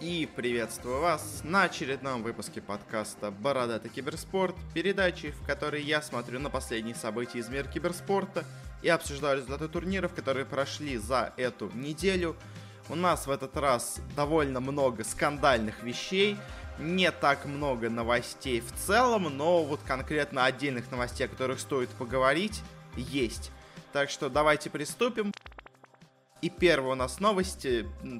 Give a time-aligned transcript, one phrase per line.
[0.00, 6.50] И приветствую вас на очередном выпуске подкаста «Бородатый киберспорт», передачи, в которой я смотрю на
[6.50, 8.44] последние события из мира киберспорта
[8.80, 12.36] и обсуждаю результаты турниров, которые прошли за эту неделю.
[12.88, 16.36] У нас в этот раз довольно много скандальных вещей,
[16.78, 22.62] не так много новостей в целом, но вот конкретно отдельных новостей, о которых стоит поговорить,
[22.96, 23.50] есть.
[23.92, 25.32] Так что давайте приступим.
[26.40, 27.66] И первая у нас новость,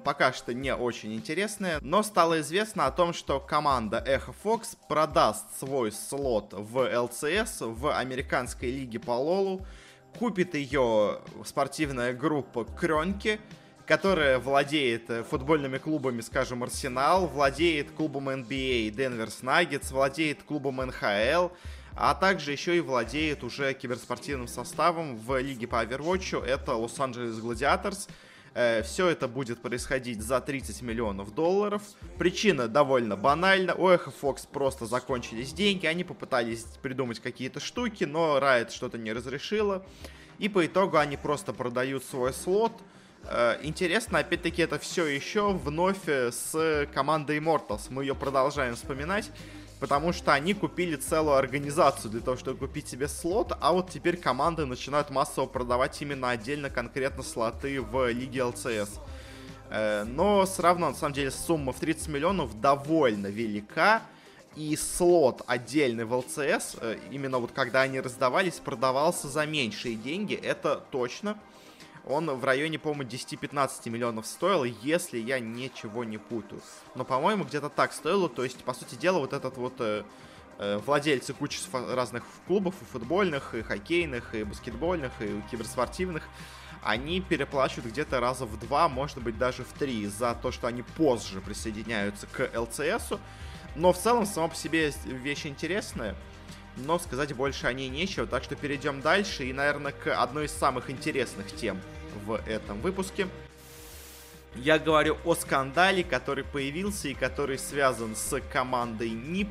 [0.04, 5.56] пока что не очень интересная, но стало известно о том, что команда Echo Fox продаст
[5.56, 9.64] свой слот в LCS, в американской лиге по лолу,
[10.18, 13.38] купит ее спортивная группа Кронки,
[13.86, 21.50] которая владеет футбольными клубами, скажем, Арсенал, владеет клубом NBA Денверс Наггетс, владеет клубом НХЛ,
[22.00, 28.08] а также еще и владеет уже киберспортивным составом в лиге по Overwatch, это Лос-Анджелес Гладиаторс.
[28.54, 31.82] Э, Все это будет происходить за 30 миллионов долларов.
[32.18, 33.74] Причина довольно банальна.
[33.74, 35.86] У Echo Fox просто закончились деньги.
[35.86, 39.84] Они попытались придумать какие-то штуки, но Riot что-то не разрешила.
[40.38, 42.72] И по итогу они просто продают свой слот.
[43.30, 47.82] Э, интересно, опять-таки, это все еще вновь э, с командой Immortals.
[47.90, 49.30] Мы ее продолжаем вспоминать
[49.80, 54.16] потому что они купили целую организацию для того, чтобы купить себе слот, а вот теперь
[54.16, 58.98] команды начинают массово продавать именно отдельно конкретно слоты в лиге ЛЦС.
[59.70, 64.02] Э, но все равно, на самом деле, сумма в 30 миллионов довольно велика,
[64.56, 66.76] и слот отдельный в ЛЦС,
[67.12, 71.38] именно вот когда они раздавались, продавался за меньшие деньги, это точно
[72.08, 76.62] он в районе, по-моему, 10-15 миллионов стоил, если я ничего не путаю.
[76.94, 78.28] Но, по-моему, где-то так стоило.
[78.28, 80.04] То есть, по сути дела, вот этот вот э,
[80.58, 86.26] э, владельцы кучи разных клубов, и футбольных, и хоккейных, и баскетбольных, и киберспортивных,
[86.82, 90.82] они переплачивают где-то раза в два, может быть, даже в три, за то, что они
[90.82, 93.20] позже присоединяются к ЛЦСу.
[93.76, 96.16] Но в целом, само по себе вещь интересная
[96.80, 100.52] но сказать больше о ней нечего, так что перейдем дальше и, наверное, к одной из
[100.52, 101.80] самых интересных тем
[102.24, 103.28] в этом выпуске.
[104.54, 109.50] Я говорю о скандале, который появился и который связан с командой НИП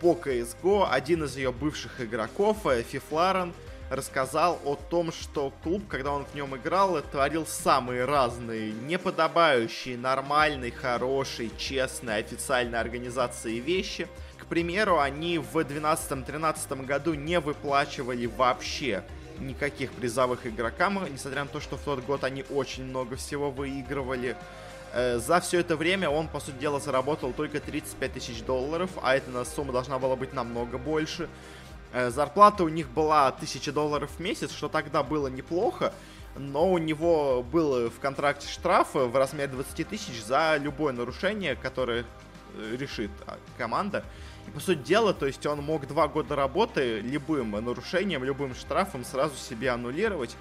[0.00, 0.88] по CSGO.
[0.90, 3.52] Один из ее бывших игроков, э, Фифларен,
[3.90, 10.70] рассказал о том, что клуб, когда он в нем играл, творил самые разные, неподобающие, нормальной,
[10.70, 14.08] хорошей, честной, официальной организации вещи.
[14.38, 19.04] К примеру, они в 2012-2013 году не выплачивали вообще
[19.40, 24.36] никаких призовых игрокам, несмотря на то, что в тот год они очень много всего выигрывали.
[24.92, 29.16] Э, за все это время он, по сути дела, заработал только 35 тысяч долларов, а
[29.16, 31.28] эта сумма должна была быть намного больше.
[31.92, 35.92] Э, зарплата у них была 1000 долларов в месяц, что тогда было неплохо,
[36.36, 42.04] но у него был в контракте штраф в размере 20 тысяч за любое нарушение, которое
[42.54, 44.04] э, решит а, команда.
[44.54, 49.36] По сути дела, то есть он мог два года работы любым нарушением, любым штрафом сразу
[49.36, 50.36] себе аннулировать.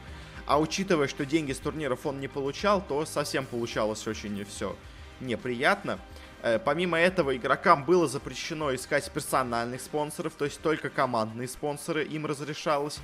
[0.46, 4.76] А учитывая, что деньги с турниров он не получал, то совсем получалось очень все
[5.20, 6.00] неприятно.
[6.48, 12.26] Э, помимо этого, игрокам было запрещено искать персональных спонсоров, то есть только командные спонсоры им
[12.26, 13.00] разрешалось.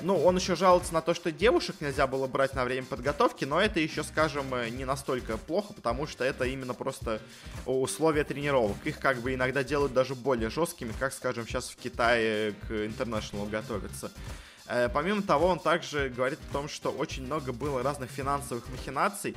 [0.00, 3.60] Ну, он еще жалуется на то, что девушек нельзя было брать на время подготовки, но
[3.60, 7.20] это еще, скажем, э, не настолько плохо, потому что это именно просто
[7.66, 8.76] условия тренировок.
[8.84, 13.48] Их как бы иногда делают даже более жесткими, как, скажем, сейчас в Китае к International
[13.48, 14.12] готовятся.
[14.68, 19.34] Э, помимо того, он также говорит о том, что очень много было разных финансовых махинаций,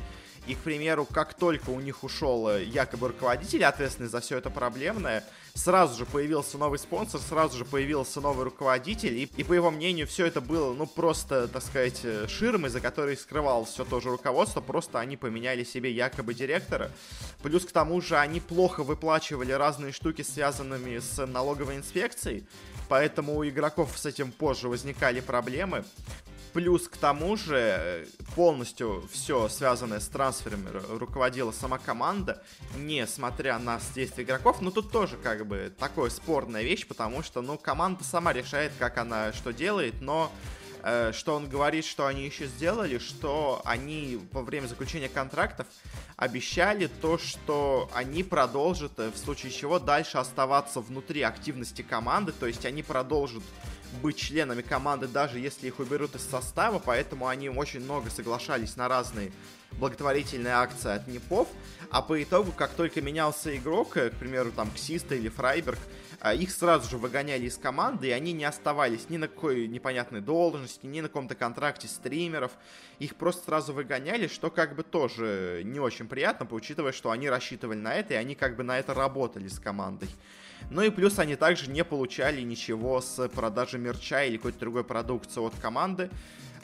[0.47, 4.49] и, к примеру, как только у них ушел э, якобы руководитель, ответственный за все это
[4.49, 9.71] проблемное, сразу же появился новый спонсор, сразу же появился новый руководитель, и, и по его
[9.71, 13.99] мнению, все это было, ну, просто, так сказать, э, ширмой, за которой скрывалось все то
[13.99, 16.91] же руководство, просто они поменяли себе якобы директора.
[17.43, 22.47] Плюс к тому же они плохо выплачивали разные штуки, связанными с налоговой инспекцией,
[22.87, 25.83] поэтому у игроков с этим позже возникали проблемы.
[26.53, 32.43] Плюс к тому же э, полностью все связанное с трансферами руководила сама команда,
[32.75, 34.61] несмотря на действия игроков.
[34.61, 38.97] Но тут тоже как бы такая спорная вещь, потому что, ну, команда сама решает, как
[38.97, 40.31] она что делает, но
[41.11, 45.67] что он говорит, что они еще сделали, что они во время заключения контрактов
[46.17, 52.47] обещали то, что они продолжат, э, в случае чего, дальше оставаться внутри активности команды, то
[52.47, 53.43] есть они продолжат
[54.01, 58.87] быть членами команды, даже если их уберут из состава, поэтому они очень много соглашались на
[58.87, 59.31] разные
[59.73, 61.47] благотворительные акции от НИПов,
[61.91, 65.79] а по итогу, как только менялся игрок, э, к примеру, там, Ксиста или Фрайберг,
[66.33, 70.85] их сразу же выгоняли из команды, и они не оставались ни на какой непонятной должности,
[70.85, 72.51] ни на каком-то контракте стримеров.
[72.99, 77.77] Их просто сразу выгоняли, что как бы тоже не очень приятно, учитывая, что они рассчитывали
[77.77, 80.09] на это, и они как бы на это работали с командой.
[80.71, 85.39] Ну и плюс они также не получали ничего с продажи мерча или какой-то другой продукции
[85.39, 86.09] от команды.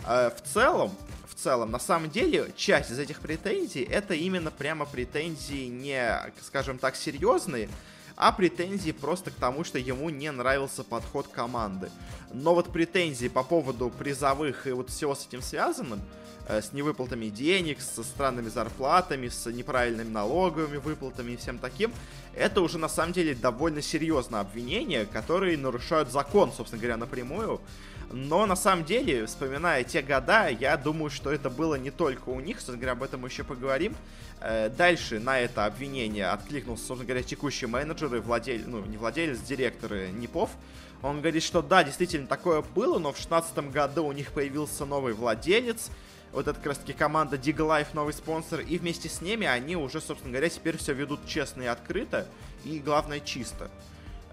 [0.06, 0.92] А, в целом,
[1.28, 6.78] в целом, на самом деле, часть из этих претензий это именно прямо претензии не, скажем
[6.80, 7.70] так, серьезные,
[8.16, 11.90] а претензии просто к тому, что ему не нравился подход команды.
[12.32, 16.02] Но вот претензии по поводу призовых и вот всего с этим связанным,
[16.48, 21.94] э, с невыплатами денег, со странными зарплатами, с неправильными налоговыми выплатами и всем таким,
[22.36, 27.62] это уже на самом деле довольно серьезное обвинение, которые нарушают закон, собственно говоря, напрямую.
[28.14, 32.40] Но на самом деле, вспоминая те года, я думаю, что это было не только у
[32.40, 33.96] них, собственно говоря, об этом мы еще поговорим.
[34.40, 39.40] Э, дальше на это обвинение откликнулся, собственно говоря, текущий менеджер и владелец, ну, не владелец,
[39.40, 40.52] директор Непов.
[41.02, 45.14] Он говорит, что да, действительно такое было, но в 2016 году у них появился новый
[45.14, 45.90] владелец,
[46.32, 49.76] вот это как раз таки команда Dig Life, новый спонсор, и вместе с ними они
[49.76, 52.28] уже, собственно говоря, теперь все ведут честно и открыто,
[52.64, 53.72] и главное чисто.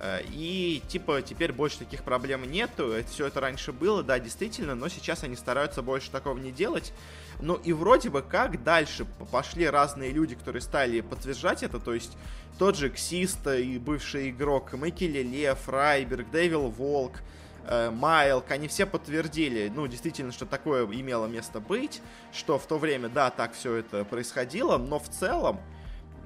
[0.00, 2.94] Э, и, типа, теперь больше таких проблем нету.
[3.10, 6.92] Все это раньше было, да, действительно, но сейчас они стараются больше такого не делать.
[7.40, 12.16] Ну и вроде бы как дальше пошли разные люди, которые стали подтверждать это, то есть
[12.58, 17.22] тот же Ксиста и бывший игрок Мэкки Лев, Райберг, Дэвил Волк,
[17.66, 22.02] э, Майлк, они все подтвердили, ну, действительно, что такое имело место быть,
[22.32, 25.60] что в то время, да, так все это происходило, но в целом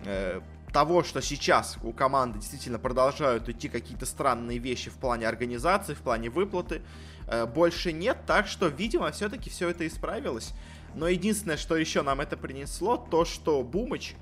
[0.04, 0.40] э,
[0.74, 6.00] того, что сейчас у команды действительно продолжают идти какие-то странные вещи в плане организации, в
[6.00, 6.82] плане выплаты,
[7.28, 10.52] э, больше нет, так что, видимо, все-таки все это исправилось.
[10.96, 14.16] Но единственное, что еще нам это принесло, то, что Бумыч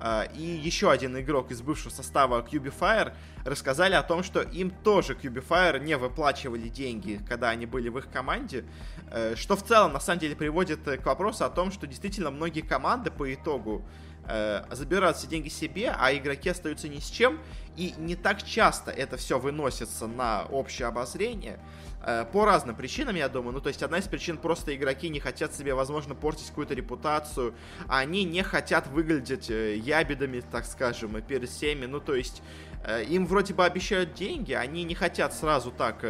[0.00, 3.14] э, и еще один игрок из бывшего состава Cubifier
[3.44, 8.10] рассказали о том, что им тоже Cubifier не выплачивали деньги, когда они были в их
[8.10, 8.64] команде,
[9.08, 12.62] э, что в целом, на самом деле, приводит к вопросу о том, что действительно многие
[12.62, 13.84] команды по итогу
[14.28, 17.38] э, забирают все деньги себе, а игроки остаются ни с чем,
[17.76, 21.58] и не так часто это все выносится на общее обозрение,
[22.04, 23.54] э, по разным причинам, я думаю.
[23.54, 27.54] Ну, то есть одна из причин просто игроки не хотят себе, возможно, портить какую-то репутацию,
[27.88, 31.86] они не хотят выглядеть э, ябедами, так скажем, перед всеми.
[31.86, 32.42] Ну, то есть
[32.84, 36.02] э, им вроде бы обещают деньги, они не хотят сразу так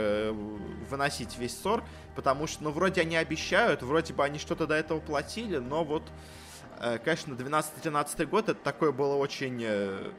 [0.91, 1.85] выносить весь ссор,
[2.17, 6.03] потому что, ну, вроде они обещают, вроде бы они что-то до этого платили, но вот
[7.05, 10.11] конечно, 12-13 год это такое было очень э,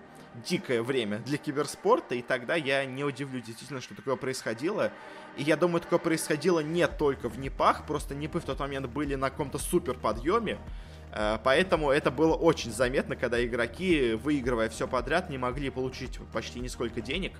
[0.45, 4.91] дикое время для киберспорта, и тогда я не удивлюсь действительно, что такое происходило.
[5.35, 9.15] И я думаю, такое происходило не только в НИПах, просто НИПы в тот момент были
[9.15, 10.57] на каком-то супер подъеме,
[11.11, 16.61] э, поэтому это было очень заметно, когда игроки, выигрывая все подряд, не могли получить почти
[16.61, 17.33] нисколько денег.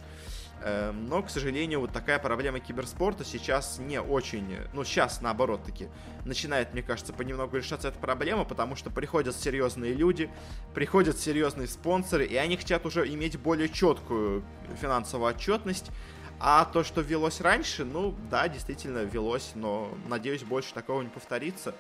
[0.66, 5.90] Эм, но, к сожалению, вот такая проблема киберспорта сейчас не очень, ну, сейчас, наоборот, таки,
[6.24, 10.30] начинает, мне кажется, понемногу решаться эта проблема, потому что приходят серьезные люди,
[10.74, 14.46] приходят серьезные спонсоры, и они хотят уже иметь более четкую
[14.82, 15.92] финансовую отчетность,
[16.40, 21.76] а то, что велось раньше, ну, да, действительно велось, но, надеюсь, больше такого не повторится.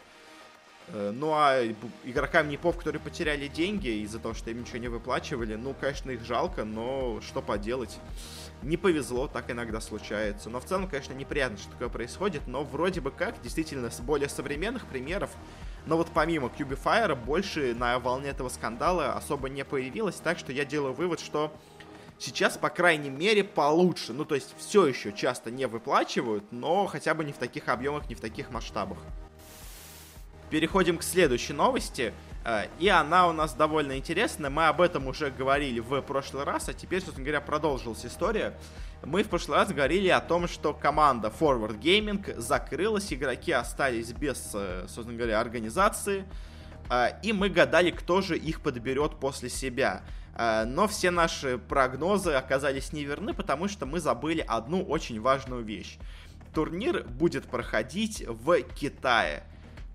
[0.87, 1.63] Э, ну а
[2.03, 6.23] игрокам НИПов, которые потеряли деньги из-за того, что им ничего не выплачивали, ну, конечно, их
[6.23, 7.97] жалко, но что поделать
[8.63, 10.49] не повезло, так иногда случается.
[10.49, 14.29] Но в целом, конечно, неприятно, что такое происходит, но вроде бы как, действительно, с более
[14.29, 15.29] современных примеров,
[15.85, 20.65] но вот помимо Cubifier больше на волне этого скандала особо не появилось, так что я
[20.65, 21.53] делаю вывод, что
[22.17, 24.13] сейчас, по крайней мере, получше.
[24.13, 28.07] Ну, то есть все еще часто не выплачивают, но хотя бы не в таких объемах,
[28.07, 28.97] не в таких масштабах.
[30.49, 32.13] Переходим к следующей новости.
[32.45, 34.49] Э, и она у нас довольно интересная.
[34.49, 38.53] Мы об этом уже говорили в прошлый раз, а теперь, собственно говоря, продолжилась история.
[39.03, 44.51] Мы в прошлый раз говорили о том, что команда Forward Gaming закрылась, игроки остались без,
[44.53, 46.25] э, собственно говоря, организации.
[46.89, 50.03] Э, и мы гадали, кто же их подберет после себя.
[50.35, 55.99] Но все наши прогнозы оказались неверны, потому что мы забыли одну очень важную вещь.
[56.55, 59.43] Турнир будет проходить в Китае.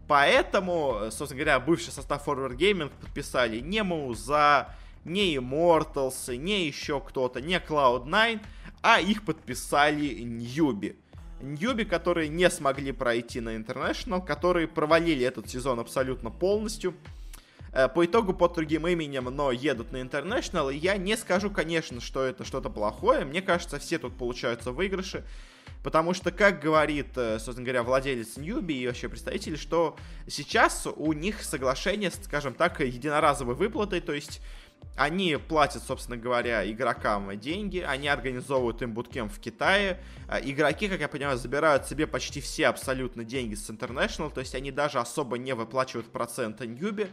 [0.08, 4.74] Поэтому, собственно говоря, бывший состав Forward Gaming подписали не Мауза,
[5.04, 8.40] не Immortals, не еще кто-то, не Cloud9,
[8.82, 10.96] а их подписали Ньюби.
[11.40, 16.94] Ньюби, которые не смогли пройти на International, которые провалили этот сезон абсолютно полностью.
[17.72, 20.72] Э, по итогу под другим именем, но едут на International.
[20.72, 23.24] И я не скажу, конечно, что это что-то плохое.
[23.24, 25.22] Мне кажется, все тут получаются выигрыши.
[25.82, 31.12] Потому что, как говорит, э, собственно говоря, владелец Ньюби и вообще представители, что сейчас у
[31.12, 34.40] них соглашение, скажем так, единоразовой выплатой, то есть
[34.97, 40.00] они платят, собственно говоря, игрокам деньги, они организовывают им буткем в Китае.
[40.26, 44.56] А игроки, как я понимаю, забирают себе почти все абсолютно деньги с International, то есть
[44.56, 47.06] они даже особо не выплачивают проценты Ньюби.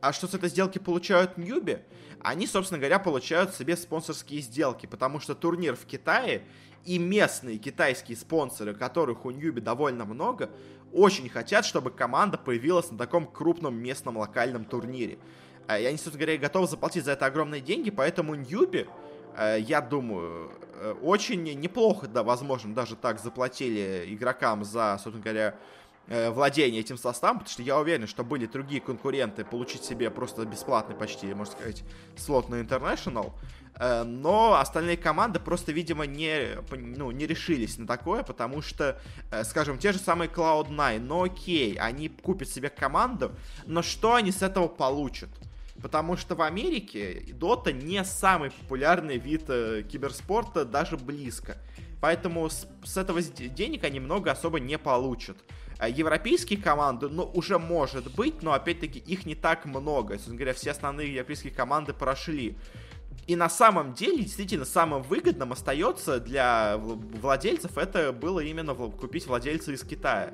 [0.00, 1.78] А что с этой сделки получают Ньюби?
[2.22, 6.42] Они, собственно говоря, получают себе спонсорские сделки, потому что турнир в Китае
[6.84, 10.50] и местные китайские спонсоры, которых у Ньюби довольно много,
[10.92, 15.18] очень хотят, чтобы команда появилась на таком крупном местном локальном турнире.
[15.66, 18.86] Э, и они, собственно говоря, готовы заплатить за это огромные деньги, поэтому Ньюби,
[19.36, 25.56] э, я думаю, э, очень неплохо, да, возможно, даже так заплатили игрокам за, собственно говоря,
[26.08, 30.94] владение этим составом, потому что я уверен, что были другие конкуренты получить себе просто бесплатный
[30.94, 31.84] почти, можно сказать,
[32.16, 33.32] слот на International,
[34.04, 39.00] но остальные команды просто, видимо, не, ну, не решились на такое, потому что,
[39.44, 43.32] скажем, те же самые Cloud9, ну окей, они купят себе команду,
[43.66, 45.30] но что они с этого получат?
[45.80, 51.56] Потому что в Америке Дота не самый популярный вид э, киберспорта, даже близко.
[52.00, 55.36] Поэтому с, с этого денег они много особо не получат.
[55.82, 60.14] А европейские команды, ну, уже может быть, но опять-таки их не так много.
[60.14, 62.56] Собственно говоря, все основные европейские команды прошли.
[63.26, 69.72] И на самом деле, действительно, самым выгодным остается для владельцев это было именно купить владельца
[69.72, 70.32] из Китая.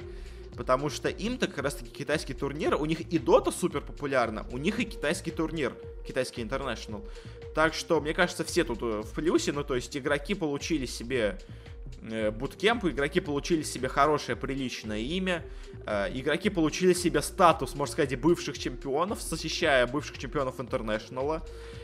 [0.54, 4.78] Потому что им-то как раз-таки китайский турнир, у них и Дота супер популярна, у них
[4.80, 5.74] и китайский турнир,
[6.06, 7.08] китайский International.
[7.54, 11.38] Так что, мне кажется, все тут э, в плюсе, ну то есть игроки получили себе
[11.38, 11.67] э,
[12.02, 15.44] буткемп, игроки получили себе хорошее, приличное имя,
[15.86, 21.42] э, игроки получили себе статус, можно сказать, бывших чемпионов, защищая бывших чемпионов Интернешнала.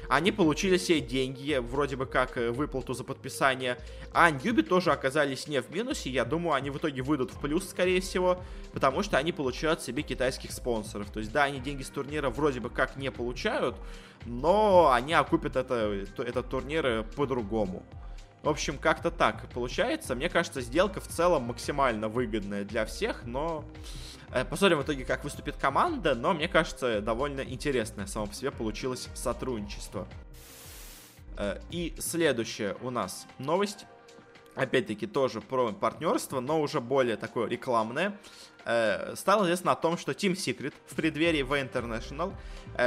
[0.09, 3.79] Они получили себе деньги, вроде бы как э, выплату за подписание.
[4.13, 6.11] А Ньюби тоже оказались не в минусе.
[6.11, 8.43] Я думаю, они в итоге выйдут в плюс, скорее всего,
[8.73, 11.11] потому что они получают себе китайских спонсоров.
[11.11, 13.77] То есть, да, они деньги с турнира вроде бы как не получают,
[14.27, 17.85] но они окупят это, этот турнир э, по-другому.
[18.45, 20.15] В общем, как-то так получается.
[20.15, 23.65] Мне кажется, сделка в целом максимально выгодная для всех, но
[24.35, 28.51] Э, посмотрим в итоге, как выступит команда, но мне кажется, довольно интересное само по себе
[28.51, 30.09] получилось сотрудничество.
[31.39, 33.87] Э, и следующая у нас новость.
[34.57, 38.19] Опять-таки тоже про партнерство, но уже более такое рекламное.
[38.65, 42.35] Э, стало известно о том, что Team Secret в преддверии V International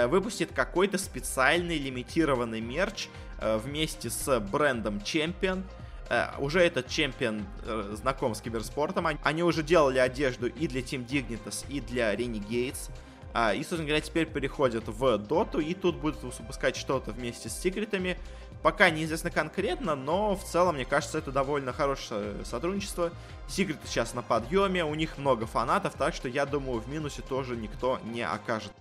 [0.10, 3.08] выпустит какой-то специальный лимитированный мерч
[3.42, 5.64] вместе с брендом Champion–
[6.10, 9.08] э, уже этот чемпион э, знаком с киберспортом.
[9.24, 12.90] Они, уже делали одежду и для Team Dignitas, и для Renegades.
[13.34, 17.54] А, и, собственно говоря, теперь переходят в доту, и тут будут выпускать что-то вместе с
[17.58, 18.18] секретами.
[18.64, 23.12] Пока неизвестно конкретно, но в целом, мне кажется, это довольно хорошее сотрудничество.
[23.48, 27.56] Секреты сейчас на подъеме, у них много фанатов, так что я думаю, в минусе тоже
[27.56, 28.72] никто не окажет.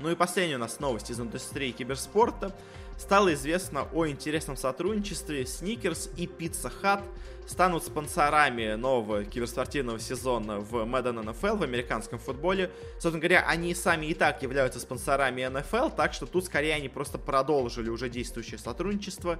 [0.00, 2.54] Ну и последняя у нас новость из индустрии киберспорта
[2.98, 5.44] стало известно о интересном сотрудничестве.
[5.44, 7.02] Snickers и Pizza Hut
[7.46, 12.70] станут спонсорами нового киберспортивного сезона в Madden NFL, в американском футболе.
[12.94, 17.16] Собственно говоря, они сами и так являются спонсорами NFL, так что тут скорее они просто
[17.16, 19.38] продолжили уже действующее сотрудничество.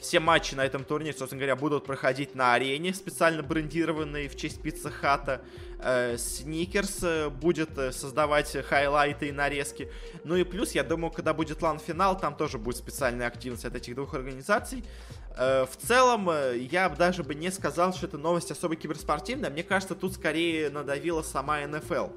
[0.00, 4.62] Все матчи на этом турнире, собственно говоря, будут проходить на арене, специально брендированной в честь
[4.62, 5.42] Пицца Хата.
[6.16, 9.90] Сникерс э, будет э, создавать хайлайты и нарезки.
[10.24, 13.94] Ну и плюс, я думаю, когда будет LAN-финал, там тоже будет специальная активность от этих
[13.94, 14.84] двух организаций.
[15.38, 19.48] Э, в целом, я даже бы не сказал, что эта новость особо киберспортивная.
[19.48, 22.08] Мне кажется, тут скорее надавила сама НФЛ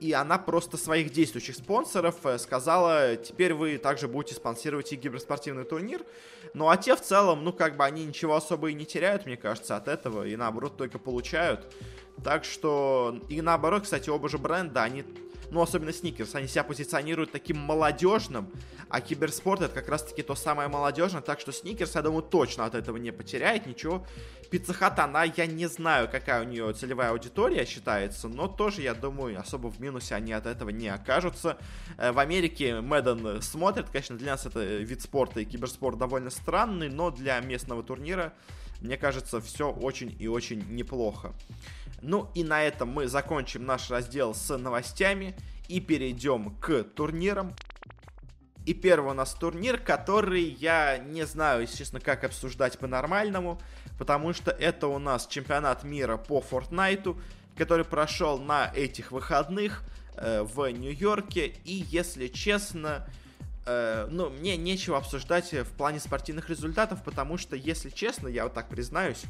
[0.00, 5.64] и она просто своих действующих спонсоров э, сказала, теперь вы также будете спонсировать и киберспортивный
[5.64, 6.02] турнир.
[6.56, 9.36] Ну а те в целом, ну как бы они ничего особо и не теряют, мне
[9.36, 11.70] кажется, от этого, и наоборот только получают.
[12.24, 15.04] Так что, и наоборот, кстати, оба же бренда, они
[15.50, 18.50] ну, особенно Сникерс, они себя позиционируют таким молодежным,
[18.88, 22.74] а киберспорт это как раз-таки то самое молодежное, так что Сникерс, я думаю, точно от
[22.74, 24.06] этого не потеряет ничего.
[24.50, 29.40] Пиццехат, она, я не знаю, какая у нее целевая аудитория считается, но тоже, я думаю,
[29.40, 31.58] особо в минусе они от этого не окажутся.
[31.98, 36.88] Э, в Америке Мэдден смотрит, конечно, для нас это вид спорта и киберспорт довольно странный,
[36.88, 38.32] но для местного турнира,
[38.80, 41.32] мне кажется, все очень и очень неплохо.
[42.02, 45.36] Ну и на этом мы закончим наш раздел с новостями
[45.68, 47.54] и перейдем к турнирам.
[48.64, 53.60] И первый у нас турнир, который я не знаю, если честно, как обсуждать по-нормальному,
[53.96, 57.16] потому что это у нас чемпионат мира по Fortnite,
[57.56, 59.84] который прошел на этих выходных
[60.16, 61.54] э, в Нью-Йорке.
[61.64, 63.06] И, если честно,
[63.66, 68.54] э, ну, мне нечего обсуждать в плане спортивных результатов, потому что, если честно, я вот
[68.54, 69.22] так признаюсь,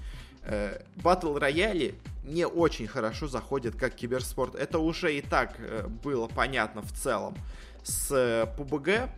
[0.97, 1.95] батл рояли
[2.27, 4.55] не очень хорошо заходят как киберспорт.
[4.55, 7.37] Это уже и так э, было понятно в целом
[7.83, 9.09] с э, PUBG.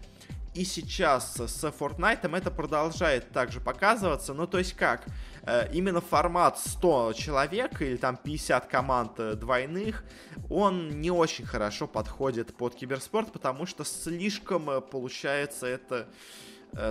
[0.54, 4.34] И сейчас с Fortnite это продолжает также показываться.
[4.34, 5.06] Ну, то есть как?
[5.44, 10.04] Э, именно формат 100 человек или там 50 команд э, двойных,
[10.50, 16.08] он не очень хорошо подходит под киберспорт, потому что слишком э, получается это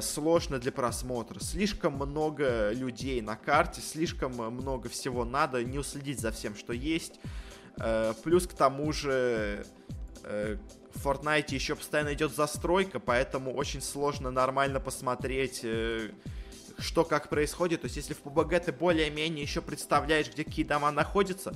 [0.01, 1.39] сложно для просмотра.
[1.39, 7.19] Слишком много людей на карте, слишком много всего надо, не уследить за всем, что есть.
[8.23, 9.65] Плюс к тому же
[10.23, 15.65] в Fortnite еще постоянно идет застройка, поэтому очень сложно нормально посмотреть
[16.79, 17.81] что как происходит.
[17.81, 21.53] То есть, если в PUBG ты более-менее еще представляешь, где какие дома находятся,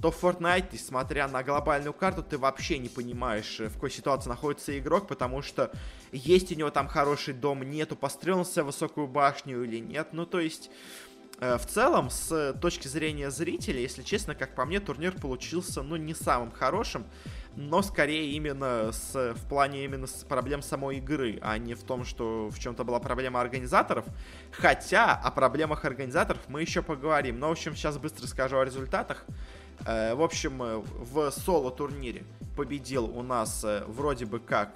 [0.00, 4.78] то в Fortnite, несмотря на глобальную карту, ты вообще не понимаешь, в какой ситуации находится
[4.78, 5.70] игрок, потому что
[6.12, 10.08] есть у него там хороший дом, нету, построился в высокую башню или нет.
[10.12, 10.70] Ну, то есть,
[11.40, 15.96] э, в целом, с точки зрения зрителя, если честно, как по мне, турнир получился, ну,
[15.96, 17.04] не самым хорошим
[17.56, 22.04] но скорее именно с, в плане именно с проблем самой игры, а не в том,
[22.04, 24.04] что в чем-то была проблема организаторов.
[24.52, 27.38] Хотя о проблемах организаторов мы еще поговорим.
[27.38, 29.24] Но, в общем, сейчас быстро скажу о результатах.
[29.86, 32.24] Э, в общем, э, в соло-турнире
[32.56, 34.74] победил у нас э, вроде бы как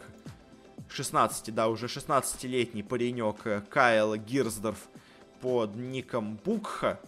[0.89, 4.89] 16, да, уже 16-летний паренек Кайл Гирсдорф
[5.41, 7.01] под ником Букха.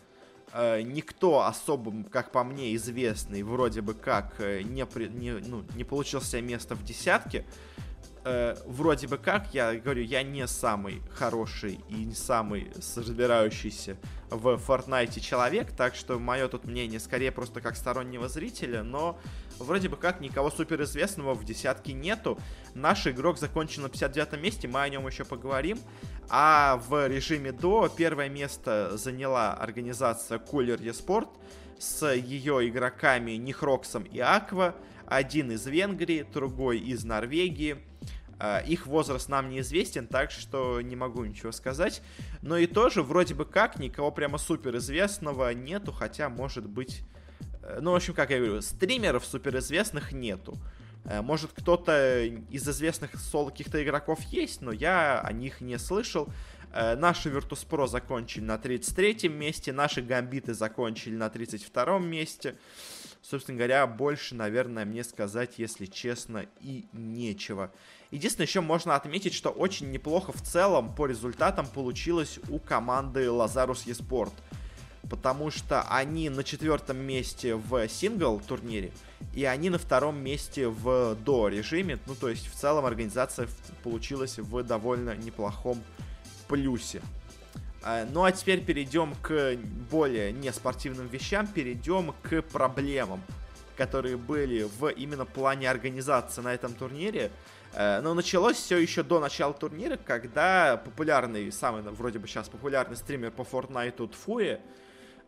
[0.55, 6.41] Никто особо, как по мне, известный, вроде бы как, не, не, ну, не получил себе
[6.41, 7.45] место в десятке.
[8.28, 13.99] Э, вроде бы как, я говорю, я не самый хороший и не самый разбирающийся
[14.30, 19.16] в Fortnite человек, так что мое тут мнение скорее просто как стороннего зрителя, но
[19.61, 22.37] вроде бы как никого суперизвестного в десятке нету.
[22.75, 25.78] Наш игрок закончил на 59 месте, мы о нем еще поговорим.
[26.28, 31.28] А в режиме до первое место заняла организация Cooler eSport
[31.78, 34.75] с ее игроками Нихроксом и Аква.
[35.06, 37.76] Один из Венгрии, другой из Норвегии.
[38.38, 42.02] А, их возраст нам неизвестен, так что не могу ничего сказать.
[42.43, 47.02] Но и тоже вроде бы как никого прямо супер известного нету, хотя может быть...
[47.62, 50.59] Э, ну, в общем, как я говорю, стримеров суперизвестных нету.
[51.05, 56.28] Э, может, кто-то из известных соло каких-то игроков есть, но я о них не слышал.
[56.73, 62.56] Э, наши Virtus.pro закончили на 33 месте, наши Гамбиты закончили на 32 месте.
[63.28, 67.73] Собственно говоря, больше, наверное, мне сказать, если честно, и нечего.
[68.12, 73.86] Единственное, еще можно отметить, что очень неплохо в целом по результатам получилось у команды Lazarus
[73.86, 74.32] eSport
[75.08, 78.91] потому что они на четвертом месте в сингл турнире,
[79.34, 82.00] и они на втором месте в до режиме.
[82.06, 83.49] Ну, то есть, в целом организация
[83.84, 85.80] получилась в довольно неплохом
[86.49, 87.02] плюсе.
[87.88, 89.56] А, ну а теперь перейдем к
[89.88, 93.22] более неспортивным вещам, перейдем к проблемам,
[93.76, 97.30] которые были в именно плане организации на этом турнире.
[97.75, 102.96] А, но началось все еще до начала турнира, когда популярный, самый вроде бы сейчас популярный
[102.96, 104.58] стример по Fortnite Тфуе, Э,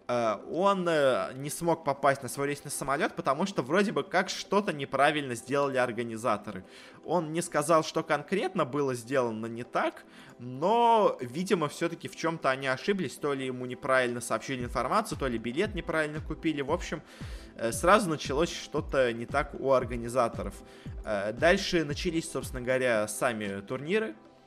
[0.08, 4.72] он э, не смог попасть на свой рейсный самолет, потому что вроде бы как что-то
[4.72, 6.64] неправильно сделали организаторы.
[7.04, 10.04] Он не сказал, что конкретно было сделано не так,
[10.38, 15.36] но, видимо, все-таки в чем-то они ошиблись, то ли ему неправильно сообщили информацию, то ли
[15.36, 16.62] билет неправильно купили.
[16.62, 17.02] В общем,
[17.56, 20.54] э, сразу началось что-то не так у организаторов.
[21.34, 24.37] Дальше начались, собственно говоря, сами турниры, Э,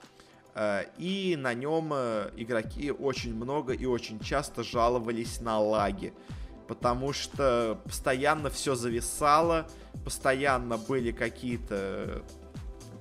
[0.98, 6.14] и на нем э, игроки очень много и очень часто жаловались на лаги.
[6.68, 9.68] Потому что постоянно все зависало,
[10.04, 12.24] постоянно были какие-то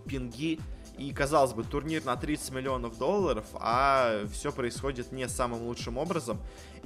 [0.06, 0.60] пинги,
[1.00, 6.38] и, казалось бы, турнир на 30 миллионов долларов, а все происходит не самым лучшим образом.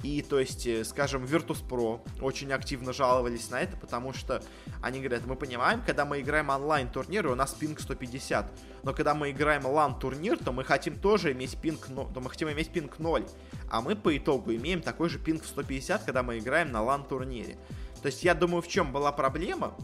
[0.04, 4.40] И, то есть, э, скажем, Virtus.pro очень активно жаловались на это, потому что
[4.80, 8.46] они говорят, мы понимаем, когда мы играем онлайн-турниры, у нас пинг 150,
[8.84, 12.70] но когда мы играем лан-турнир, то мы хотим тоже иметь пинг, то мы хотим иметь
[12.70, 13.26] пинг 0,
[13.68, 17.56] а мы по итогу имеем такой же пинг в 150, когда мы играем на лан-турнире.
[18.04, 19.74] То есть я думаю, в чем была проблема.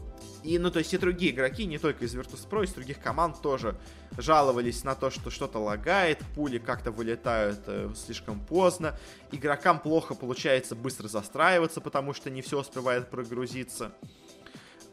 [0.42, 3.80] И, ну, то есть и другие игроки, не только из Virtus.pro, из других команд тоже
[4.18, 8.94] жаловались на то, что что-то лагает, пули как-то вылетают э, слишком поздно,
[9.32, 13.94] игрокам плохо получается быстро застраиваться, потому что не все успевает прогрузиться.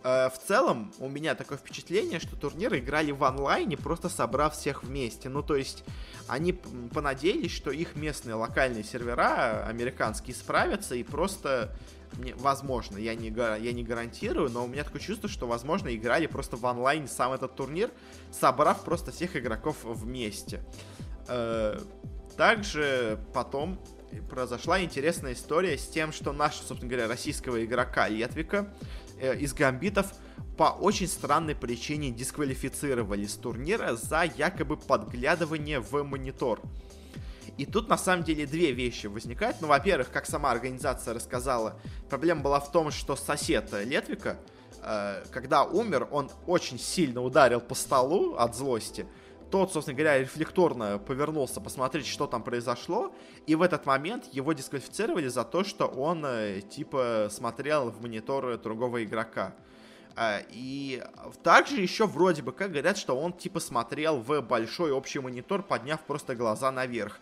[0.05, 4.85] Э, в целом, у меня такое впечатление, что турниры играли в онлайне, просто собрав всех
[4.85, 5.27] вместе.
[5.27, 5.83] Ну, то есть,
[6.29, 11.75] они понадеялись, что их местные локальные сервера американские справятся и просто
[12.37, 16.57] возможно, я не, я не гарантирую, но у меня такое чувство, что, возможно, играли просто
[16.57, 17.91] в онлайн сам этот турнир,
[18.31, 20.61] собрав просто всех игроков вместе.
[21.27, 21.79] Э,
[22.35, 23.79] также потом
[24.29, 28.73] произошла интересная история с тем, что нашего, собственно говоря, российского игрока Летвика
[29.19, 30.13] э, из Гамбитов
[30.57, 36.61] по очень странной причине дисквалифицировали с турнира за якобы подглядывание в монитор.
[37.57, 39.57] И тут на самом деле две вещи возникают.
[39.61, 44.37] Ну, во-первых, как сама организация рассказала, проблема была в том, что сосед Летвика,
[44.83, 49.05] э, когда умер, он очень сильно ударил по столу от злости
[49.49, 53.13] тот, собственно говоря, рефлекторно повернулся посмотреть, что там произошло,
[53.45, 58.57] и в этот момент его дисквалифицировали за то, что он, э, типа, смотрел в монитор
[58.57, 59.53] другого игрока.
[60.15, 61.03] А, и
[61.43, 66.01] также еще вроде бы как говорят, что он, типа, смотрел в большой общий монитор, подняв
[66.01, 67.19] просто глаза наверх.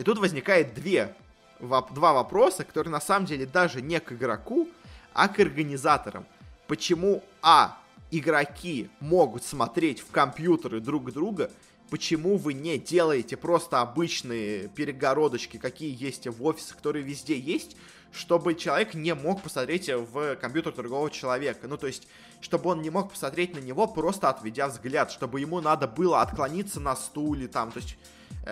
[0.00, 1.14] И тут возникает две,
[1.60, 4.66] два вопроса, которые на самом деле даже не к игроку,
[5.12, 6.24] а к организаторам.
[6.66, 7.76] Почему, а,
[8.10, 11.50] игроки могут смотреть в компьютеры друг друга,
[11.90, 17.76] почему вы не делаете просто обычные перегородочки, какие есть в офисах, которые везде есть,
[18.10, 21.68] чтобы человек не мог посмотреть в компьютер другого человека.
[21.68, 22.08] Ну, то есть,
[22.40, 26.80] чтобы он не мог посмотреть на него, просто отведя взгляд, чтобы ему надо было отклониться
[26.80, 27.98] на стуле, там, то есть,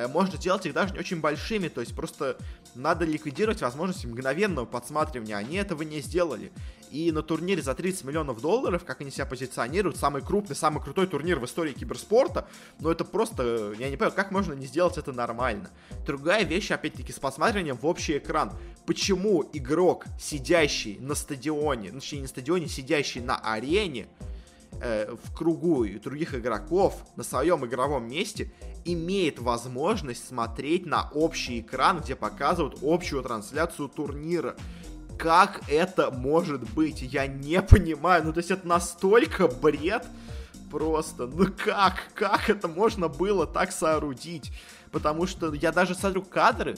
[0.08, 2.36] можно делать их даже не очень большими, то есть, просто
[2.74, 5.36] надо ликвидировать возможность мгновенного подсматривания.
[5.36, 6.52] Они этого не сделали.
[6.90, 11.06] И на турнире за 30 миллионов долларов, как они себя позиционируют, самый крупный, самый крутой
[11.06, 12.48] турнир в истории киберспорта,
[12.80, 15.70] ну это просто, я не понимаю, как можно не сделать это нормально.
[16.06, 18.52] Другая вещь, опять-таки, с посматриванием в общий экран.
[18.86, 24.08] Почему игрок, сидящий на стадионе, ну, точнее не на стадионе, сидящий на арене,
[24.80, 28.52] э, в кругу других игроков на своем игровом месте
[28.84, 34.56] имеет возможность смотреть на общий экран, где показывают общую трансляцию турнира.
[35.18, 37.02] Как это может быть?
[37.02, 38.24] Я не понимаю.
[38.24, 40.06] Ну, то есть это настолько бред
[40.70, 41.26] просто.
[41.26, 42.10] Ну как?
[42.14, 44.52] Как это можно было так соорудить?
[44.92, 46.76] Потому что я даже смотрю кадры,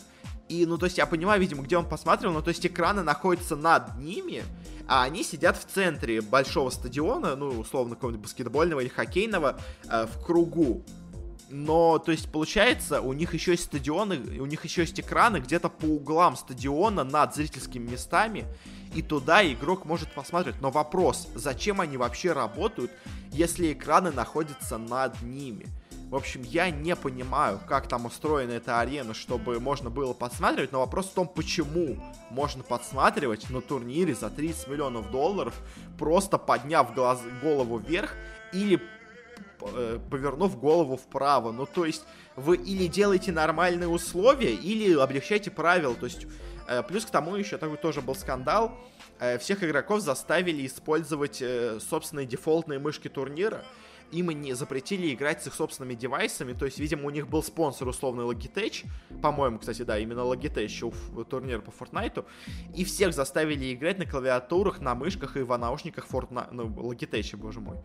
[0.51, 3.55] и, ну, то есть я понимаю, видимо, где он посмотрел, но то есть экраны находятся
[3.55, 4.43] над ними,
[4.91, 10.21] а они сидят в центре большого стадиона, ну, условно, какого-нибудь баскетбольного или хоккейного, э, в
[10.21, 10.83] кругу.
[11.49, 15.69] Но, то есть, получается, у них еще есть стадионы, у них еще есть экраны где-то
[15.69, 18.47] по углам стадиона над зрительскими местами,
[18.93, 20.61] и туда игрок может посмотреть.
[20.61, 22.91] Но вопрос, зачем они вообще работают,
[23.31, 25.69] если экраны находятся над ними?
[26.11, 30.81] В общем, я не понимаю, как там устроена эта арена, чтобы можно было подсматривать, но
[30.81, 31.97] вопрос в том, почему
[32.31, 35.55] можно подсматривать на турнире за 30 миллионов долларов,
[35.99, 38.15] просто подняв глаз, голову вверх
[38.53, 38.81] или
[39.63, 41.53] Э, повернув голову вправо.
[41.53, 42.05] Ну, то есть,
[42.37, 45.95] вы или делаете нормальные условия, или облегчаете правила.
[45.95, 46.27] То есть,
[46.69, 48.73] э, плюс к тому еще такой тоже был скандал.
[49.19, 51.43] Э, всех игроков заставили использовать
[51.89, 53.65] собственные дефолтные мышки турнира
[54.13, 57.89] им не запретили играть с их собственными девайсами, то есть, видимо, у них был спонсор
[57.89, 58.87] условный Logitech,
[59.23, 62.25] по-моему, кстати, да, именно Logitech еще в турнир по Fortnite,
[62.75, 67.61] и всех заставили играть на клавиатурах, на мышках и в наушниках Fortnite, ну, Logitech, боже
[67.61, 67.77] мой.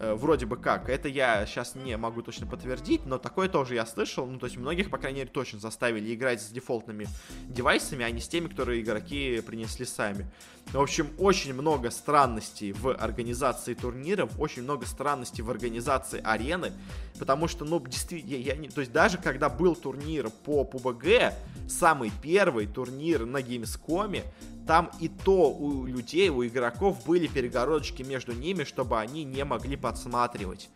[0.00, 3.84] Э, вроде бы как, это я сейчас не могу точно подтвердить, но такое тоже я
[3.84, 7.06] слышал, ну, то есть, многих, по крайней мере, точно заставили играть с дефолтными
[7.48, 10.26] девайсами, а не с теми, которые игроки принесли сами.
[10.72, 16.72] В общем, очень много странностей в организации турниров, очень много странностей в организации арены,
[17.18, 21.34] потому что, ну, действительно, я, я не, то есть даже когда был турнир по PUBG,
[21.68, 24.22] самый первый турнир на Gamescom,
[24.66, 29.76] там и то у людей, у игроков были перегородочки между ними, чтобы они не могли
[29.90, 30.68] подсматривать.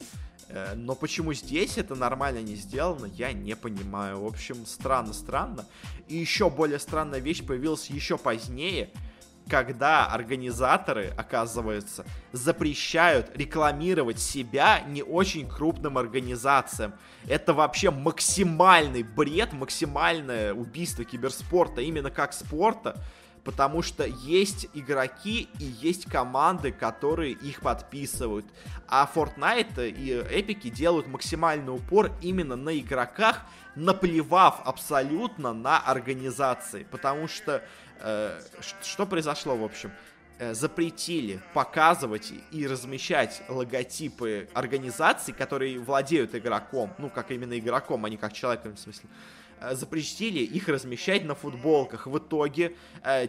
[0.48, 4.22] Э, но почему здесь это нормально не сделано, я не понимаю.
[4.22, 5.64] В общем, странно-странно.
[6.08, 8.90] И еще более странная вещь появилась еще позднее–
[9.48, 16.94] когда организаторы, оказывается, запрещают рекламировать себя не очень крупным организациям.
[17.26, 22.96] Это вообще максимальный бред, максимальное убийство киберспорта именно как спорта,
[23.44, 28.46] потому что есть игроки и есть команды, которые их подписывают.
[28.88, 33.42] А Fortnite и Эпики делают максимальный упор именно на игроках,
[33.74, 37.62] наплевав абсолютно на организации, потому что
[38.00, 38.40] Э,
[38.82, 39.90] что произошло, в общем?
[40.38, 48.10] Э, запретили показывать и размещать логотипы организаций, которые владеют игроком, ну, как именно игроком, а
[48.10, 52.06] не как человеком, в смысле, э, запретили их размещать на футболках.
[52.06, 52.76] В итоге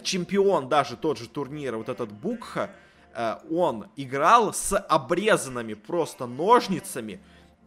[0.04, 2.72] чемпион даже тот же турнира, вот этот Букха,
[3.16, 7.20] э, он играл с обрезанными просто ножницами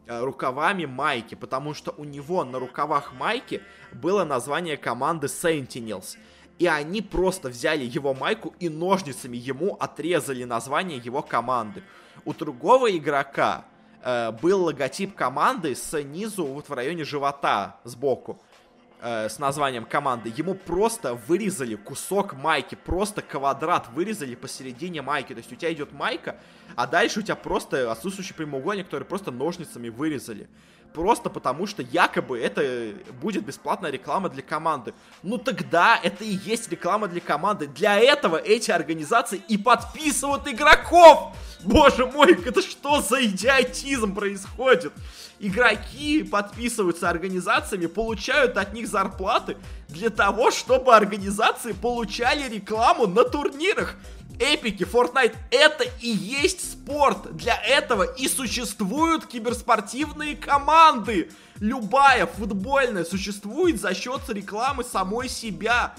[0.07, 6.16] э, рукавами майки, потому что у него на рукавах майки было название команды Sentinels.
[6.59, 11.85] И они просто взяли его майку и ножницами ему отрезали название его команды.
[12.24, 13.64] У другого игрока
[14.02, 18.40] э, был логотип команды снизу вот в районе живота сбоку
[19.00, 25.32] э, с названием команды, ему просто вырезали кусок майки, просто квадрат вырезали посередине майки.
[25.32, 26.37] То есть у тебя идет майка,
[26.76, 30.48] а дальше у тебя просто отсутствующий прямоугольник, который просто ножницами вырезали.
[30.92, 34.94] Просто потому, что якобы это будет бесплатная реклама для команды.
[35.22, 37.66] Ну тогда это и есть реклама для команды.
[37.66, 41.37] Для этого эти организации и подписывают игроков!
[41.64, 44.92] Боже мой, это что за идиотизм происходит?
[45.40, 49.57] игроки подписываются организациями, получают от них зарплаты
[49.88, 53.96] для того, чтобы организации получали рекламу на турнирах.
[54.38, 57.37] Эпики, Fortnite, это и есть спорт.
[57.37, 61.31] Для этого и существуют киберспортивные команды.
[61.61, 65.94] Любая футбольная существует за счет рекламы самой себя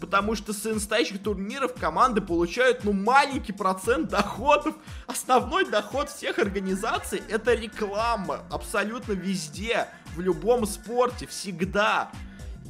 [0.00, 4.74] потому что с настоящих турниров команды получают, ну, маленький процент доходов.
[5.06, 8.40] Основной доход всех организаций— это реклама.
[8.50, 12.10] Абсолютно везде, в любом спорте, всегда.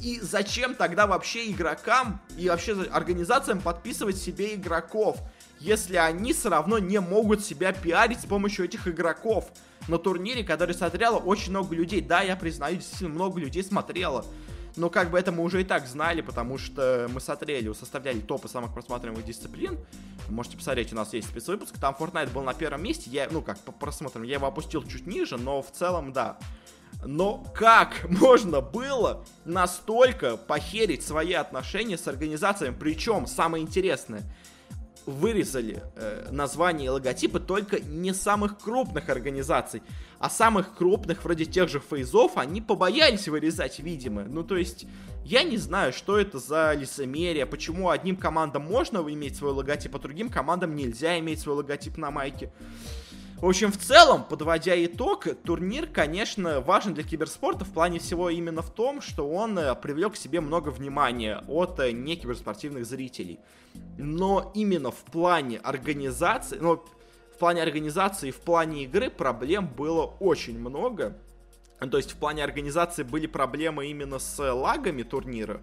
[0.01, 5.17] И зачем тогда вообще игрокам и вообще организациям подписывать себе игроков,
[5.59, 9.49] если они все равно не могут себя пиарить с помощью этих игроков?
[9.87, 12.01] На турнире, который смотрело очень много людей.
[12.01, 14.25] Да, я признаю, действительно много людей смотрело.
[14.75, 18.49] Но как бы это мы уже и так знали, потому что мы смотрели, составляли топы
[18.49, 19.77] самых просматриваемых дисциплин.
[20.27, 21.77] Можете посмотреть, у нас есть спецвыпуск.
[21.79, 23.09] Там Fortnite был на первом месте.
[23.09, 26.37] Я, ну как, по просмотрам, я его опустил чуть ниже, но в целом, да.
[27.05, 32.75] Но как можно было настолько похерить свои отношения с организациями?
[32.77, 34.23] Причем, самое интересное,
[35.05, 39.83] вырезали э, названия и логотипы только не самых крупных организаций,
[40.19, 44.23] а самых крупных, вроде тех же фейзов, они побоялись вырезать, видимо.
[44.23, 44.87] Ну, то есть,
[45.23, 49.99] я не знаю, что это за лицемерие, почему одним командам можно иметь свой логотип, а
[49.99, 52.51] другим командам нельзя иметь свой логотип на майке.
[53.45, 58.63] В общем, в целом, подводя итог, турнир, конечно, важен для киберспорта в плане всего именно
[58.63, 63.39] в том, что он э, привлек к себе много внимания от э, некиберспортивных зрителей.
[63.99, 66.83] Но именно в плане организации, ну,
[67.35, 71.15] в плане организации и в плане игры проблем было очень много.
[71.79, 75.61] То есть в плане организации были проблемы именно с лагами турнира.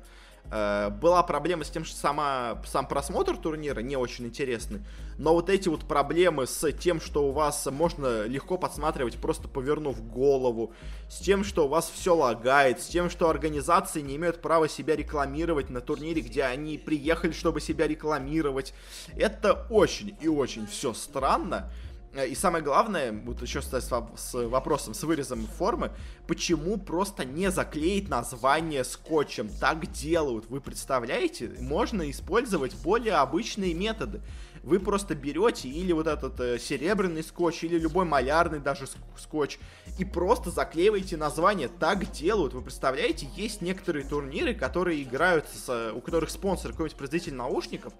[0.50, 4.80] Э, была проблема с тем, что сама, сам просмотр турнира не очень интересный,
[5.16, 10.06] но вот эти вот проблемы с тем, что у вас можно легко подсматривать, просто повернув
[10.06, 10.72] голову,
[11.08, 14.94] с тем, что у вас все лагает, с тем, что организации не имеют права себя
[14.96, 18.74] рекламировать на турнире, где они приехали, чтобы себя рекламировать,
[19.16, 21.70] это очень и очень все странно.
[22.14, 25.92] Э, и самое главное, вот еще с, с вопросом, с вырезом формы,
[26.26, 29.48] почему просто не заклеить название скотчем?
[29.60, 31.50] Так делают, вы представляете?
[31.60, 34.20] Можно использовать более обычные методы
[34.62, 38.86] вы просто берете или вот этот э, серебряный скотч, или любой малярный даже
[39.18, 39.58] скотч,
[39.98, 41.68] и просто заклеиваете название.
[41.68, 42.54] Так делают.
[42.54, 47.92] Вы представляете, есть некоторые турниры, которые играют, с, у которых спонсор какой-нибудь производитель наушников,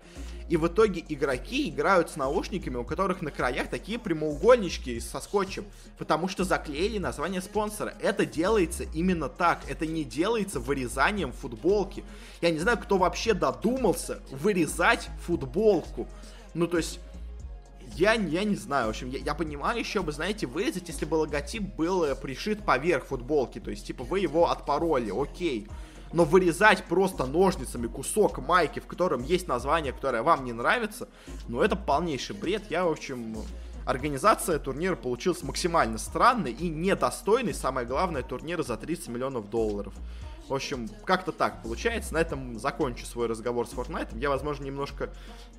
[0.49, 5.65] и в итоге игроки играют с наушниками, у которых на краях такие прямоугольнички со скотчем,
[5.99, 7.95] потому что заклеили название спонсора.
[8.01, 9.61] Это делается именно так.
[9.69, 12.05] Это не делается вырезанием футболки.
[12.41, 16.09] Я не знаю, кто вообще додумался вырезать футболку.
[16.55, 17.01] Ну, то есть,
[17.97, 21.17] я, я не знаю, в общем, я, я понимаю еще бы, знаете, вырезать, если бы
[21.17, 25.69] логотип был э, пришит поверх футболки, то есть, типа, вы его отпороли, окей.
[26.13, 31.09] Но вырезать просто ножницами кусок майки, в котором есть название, которое вам не нравится,
[31.49, 32.65] ну, это полнейший бред.
[32.69, 33.37] Я, в общем,
[33.85, 39.95] организация турнира получилась максимально странной и недостойной, самое главное, турнира за 30 миллионов долларов.
[40.49, 42.15] В общем, как-то так получается.
[42.15, 44.19] На этом закончу свой разговор с Fortnite.
[44.19, 45.11] Я, возможно, немножко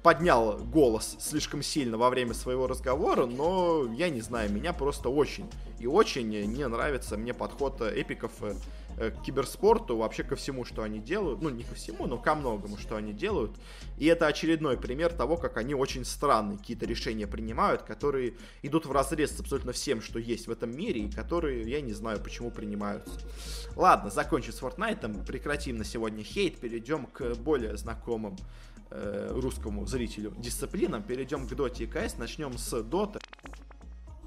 [0.04, 5.50] поднял голос слишком сильно во время своего разговора, но я не знаю, меня просто очень
[5.80, 8.54] и очень не нравится мне подход эпиков Э,
[8.98, 11.42] к киберспорту, вообще ко всему, что они делают.
[11.42, 13.52] Ну, не ко всему, но ко многому, что они делают.
[13.98, 18.92] И это очередной пример того, как они очень странные какие-то решения принимают, которые идут в
[18.92, 22.52] разрез с абсолютно всем, что есть в этом мире, и которые, я не знаю, почему
[22.52, 23.20] принимаются.
[23.76, 28.38] Ладно, закончим с Fortnite, прекратим на сегодня хейт, перейдем к более знакомым
[28.92, 33.22] э, русскому зрителю дисциплинам, перейдем к Dota и CS, начнем с Dota.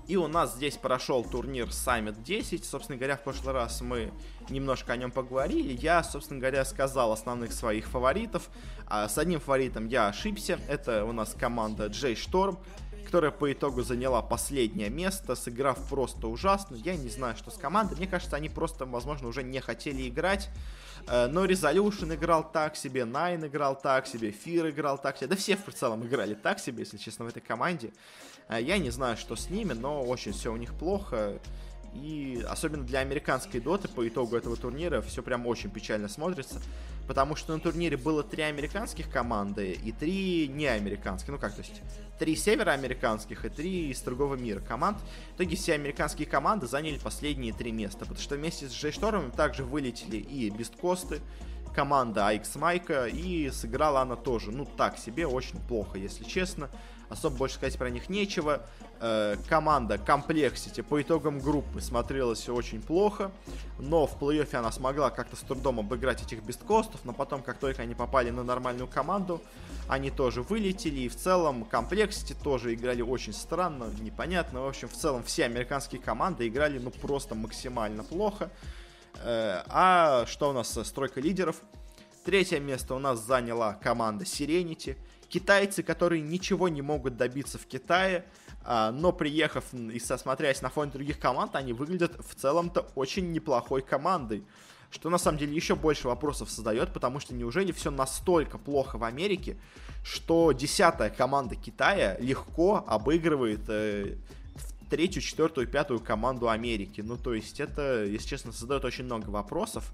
[0.06, 2.64] И у нас здесь прошел турнир Summit 10.
[2.64, 4.12] Собственно говоря, в прошлый раз мы
[4.48, 5.76] немножко о нем поговорили.
[5.80, 8.48] Я, собственно говоря, сказал основных своих фаворитов.
[8.86, 10.60] А с одним фаворитом я ошибся.
[10.68, 12.58] Это у нас команда J Storm
[13.06, 16.74] которая по итогу заняла последнее место, сыграв просто ужасно.
[16.74, 17.96] Я не знаю, что с командой.
[17.96, 20.50] Мне кажется, они просто, возможно, уже не хотели играть.
[21.06, 25.28] Э, но Resolution играл так себе, Nine играл так себе, Fear играл так себе.
[25.28, 27.92] Да все в целом играли так себе, если честно, в этой команде.
[28.48, 31.38] Э, я не знаю, что с ними, но очень все у них плохо.
[31.94, 36.60] И особенно для американской доты по итогу этого турнира все прям очень печально смотрится.
[37.08, 41.28] Потому что на турнире было три американских команды и три неамериканских.
[41.28, 41.80] Ну как, то есть
[42.18, 44.98] три североамериканских и три из другого мира команд.
[45.32, 48.00] В итоге все американские команды заняли последние три места.
[48.00, 48.92] Потому что вместе с Джей
[49.36, 51.20] также вылетели и Бесткосты,
[51.74, 56.70] команда AX Майка, и сыграла она тоже, ну так себе, очень плохо, если честно.
[57.08, 58.66] Особо больше сказать про них нечего.
[59.00, 63.30] Э, команда Complexity по итогам группы смотрелась очень плохо,
[63.78, 67.82] но в плей-оффе она смогла как-то с трудом обыграть этих бесткостов, но потом, как только
[67.82, 69.40] они попали на нормальную команду,
[69.88, 74.62] они тоже вылетели, и в целом Complexity тоже играли очень странно, непонятно.
[74.62, 78.50] В общем, в целом все американские команды играли ну просто максимально плохо.
[79.22, 81.56] Э, а что у нас с стройкой лидеров?
[82.24, 84.96] Третье место у нас заняла команда Serenity.
[85.28, 88.24] Китайцы, которые ничего не могут добиться в Китае,
[88.62, 93.82] а, но приехав и сосмотрясь на фоне других команд, они выглядят в целом-то очень неплохой
[93.82, 94.44] командой.
[94.90, 99.04] Что на самом деле еще больше вопросов создает, потому что неужели все настолько плохо в
[99.04, 99.56] Америке,
[100.04, 104.16] что десятая команда Китая легко обыгрывает э,
[104.88, 107.00] третью, четвертую, пятую команду Америки.
[107.00, 109.92] Ну, то есть это, если честно, создает очень много вопросов.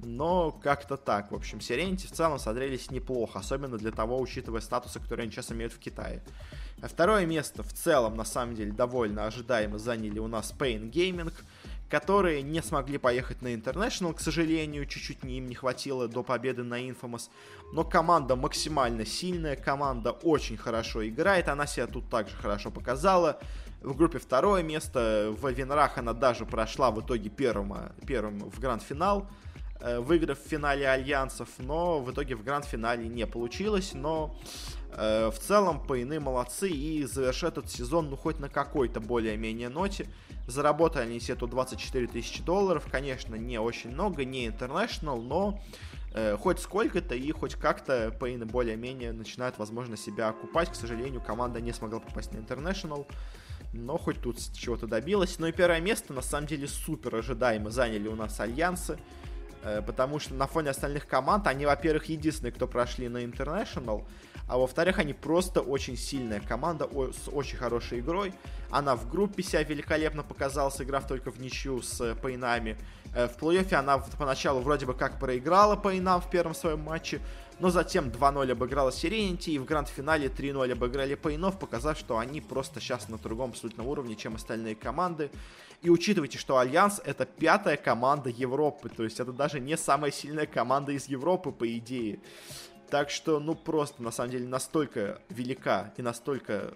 [0.00, 1.32] Но как-то так.
[1.32, 5.50] В общем, Сиренити в целом смотрелись неплохо, особенно для того, учитывая статусы, которые они сейчас
[5.50, 6.22] имеют в Китае.
[6.80, 11.32] А второе место в целом, на самом деле, довольно ожидаемо заняли у нас Pain Gaming,
[11.90, 16.80] которые не смогли поехать на International, к сожалению, чуть-чуть им не хватило до победы на
[16.80, 17.30] Infamous.
[17.72, 23.40] Но команда максимально сильная, команда очень хорошо играет, она себя тут также хорошо показала.
[23.80, 29.28] В группе второе место, в Винрах она даже прошла в итоге первым, первым в гранд-финал.
[29.80, 34.36] Э, выиграв в финале альянсов, но в итоге в гранд-финале не получилось, но
[34.90, 40.08] э, в целом Пейны молодцы и завершат этот сезон, ну, хоть на какой-то более-менее ноте.
[40.48, 45.60] Заработали они себе тут 24 тысячи долларов, конечно, не очень много, не international, но
[46.12, 50.72] э, хоть сколько-то и хоть как-то Пейны более-менее начинают, возможно, себя окупать.
[50.72, 53.06] К сожалению, команда не смогла попасть на international
[53.72, 55.38] но хоть тут чего-то добилась.
[55.38, 58.98] Ну и первое место, на самом деле, супер ожидаемо заняли у нас Альянсы.
[59.62, 64.04] Э, потому что на фоне остальных команд они, во-первых, единственные, кто прошли на International,
[64.46, 68.32] а во-вторых, они просто очень сильная команда с очень хорошей игрой.
[68.70, 72.76] Она в группе себя великолепно показала, сыграв только в ничью с Пейнами.
[73.14, 77.20] Э, в плей-оффе она поначалу вроде бы как проиграла Пейнам в первом своем матче,
[77.58, 82.80] но затем 2-0 обыграла Сиренити, и в гранд-финале 3-0 обыграли Пейнов, показав, что они просто
[82.80, 85.30] сейчас на другом абсолютно уровне, чем остальные команды.
[85.80, 90.46] И учитывайте, что Альянс это пятая команда Европы, то есть это даже не самая сильная
[90.46, 92.18] команда из Европы, по идее.
[92.90, 96.74] Так что, ну, просто, на самом деле, настолько велика и настолько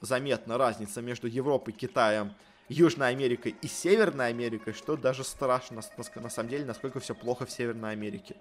[0.00, 2.34] заметна разница между Европой, Китаем,
[2.68, 5.82] Южной Америкой и Северной Америкой, что даже страшно,
[6.16, 8.36] на самом деле, насколько все плохо в Северной Америке.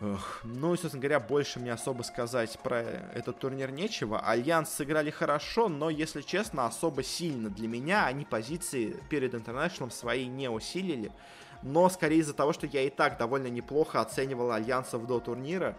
[0.00, 4.18] Эх, ну и, собственно говоря, больше мне особо сказать про этот турнир нечего.
[4.20, 10.26] Альянс сыграли хорошо, но, если честно, особо сильно для меня они позиции перед Интернешнлом свои
[10.26, 11.12] не усилили.
[11.64, 15.76] Но скорее из-за того, что я и так довольно неплохо оценивал альянсов до турнира.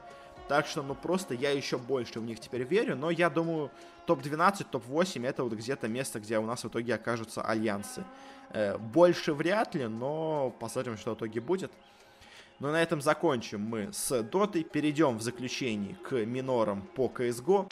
[0.47, 2.95] Так что, ну просто я еще больше в них теперь верю.
[2.95, 3.71] Но я думаю,
[4.07, 8.03] топ-12, топ-8 это вот где-то место, где у нас в итоге окажутся альянсы.
[8.49, 11.71] Э, больше вряд ли, но посмотрим, что в итоге будет.
[12.59, 14.63] Но на этом закончим мы с дотой.
[14.63, 17.67] Перейдем в заключении к минорам по CSGO.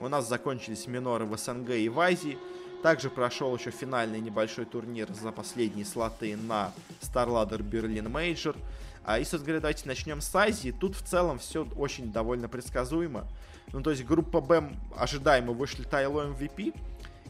[0.00, 2.36] У нас закончились миноры в СНГ и в Азии.
[2.82, 8.56] Также прошел еще финальный небольшой турнир за последние слоты на StarLadder Berlin Major.
[9.04, 10.70] А, и, собственно говоря, давайте начнем с Азии.
[10.70, 13.28] Тут в целом все очень довольно предсказуемо.
[13.72, 16.74] Ну, то есть группа Б ожидаемо вышли Тайло MVP.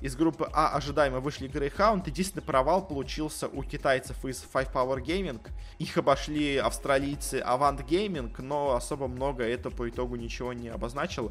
[0.00, 2.04] Из группы А ожидаемо вышли Greyhound.
[2.06, 5.40] Единственный провал получился у китайцев из Five Power Gaming.
[5.78, 11.30] Их обошли австралийцы Avant Gaming, но особо много это по итогу ничего не обозначило.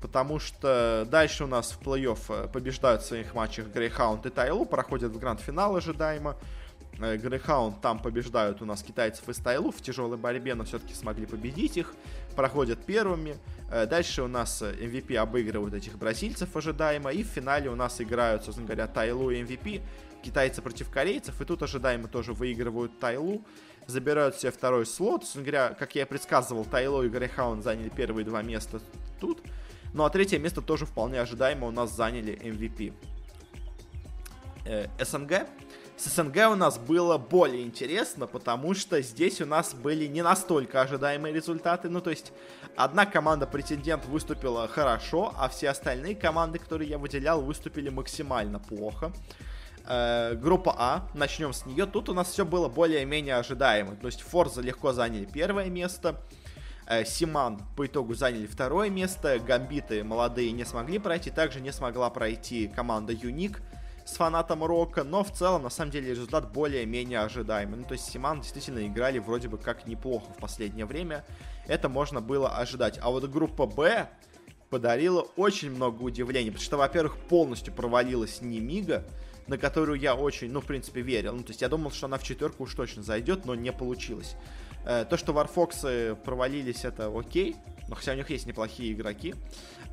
[0.00, 4.66] Потому что дальше у нас в плей-офф э, побеждают в своих матчах Greyhound и Тайлу,
[4.66, 6.36] проходят в гранд-финал ожидаемо.
[6.98, 11.76] Грейхаунд там побеждают у нас китайцев из Тайлу в тяжелой борьбе, но все-таки смогли победить
[11.76, 11.94] их,
[12.34, 13.36] проходят первыми.
[13.70, 18.66] Дальше у нас MVP обыгрывают этих бразильцев ожидаемо, и в финале у нас играют, собственно
[18.66, 19.82] говоря, Тайлу и MVP,
[20.22, 23.44] китайцы против корейцев, и тут ожидаемо тоже выигрывают Тайлу,
[23.86, 25.22] забирают себе второй слот.
[25.22, 28.80] Собственно говоря, как я и предсказывал, Тайло и Грейхаунд заняли первые два места
[29.20, 29.40] тут.
[29.96, 32.92] Ну а третье место тоже вполне ожидаемо у нас заняли MVP.
[34.66, 35.46] Э, СНГ.
[35.96, 40.82] С СНГ у нас было более интересно, потому что здесь у нас были не настолько
[40.82, 41.88] ожидаемые результаты.
[41.88, 42.34] Ну, то есть,
[42.76, 49.14] одна команда-претендент выступила хорошо, а все остальные команды, которые я выделял, выступили максимально плохо.
[49.86, 51.86] Э, группа А, начнем с нее.
[51.86, 53.96] Тут у нас все было более-менее ожидаемо.
[53.96, 56.20] То есть, Форза легко заняли первое место.
[56.86, 59.38] Э, Симан по итогу заняли второе место.
[59.38, 61.30] Гамбиты молодые не смогли пройти.
[61.30, 63.60] Также не смогла пройти команда Юник
[64.04, 67.78] с фанатом Рока, но в целом, на самом деле, результат более-менее ожидаемый.
[67.78, 71.24] Ну, то есть Симан действительно играли вроде бы как неплохо в последнее время.
[71.66, 73.00] Это можно было ожидать.
[73.02, 74.08] А вот группа Б
[74.70, 79.04] подарила очень много удивлений, потому что, во-первых, полностью провалилась Немига,
[79.48, 81.34] на которую я очень, ну, в принципе, верил.
[81.34, 84.36] Ну, то есть я думал, что она в четверку уж точно зайдет, но не получилось.
[84.86, 87.56] Э, то, что Warfox провалились, это окей,
[87.88, 89.34] но хотя у них есть неплохие игроки.